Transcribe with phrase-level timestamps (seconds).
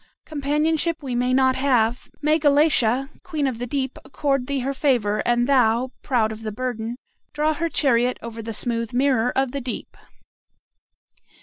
[0.25, 2.09] Companionship we may not have.
[2.23, 6.51] May Galatea, queen of the deep, accord thee her favor, and thou, proud of the
[6.51, 6.95] burden,
[7.33, 9.95] draw her chariot over the smooth mirror of the deep."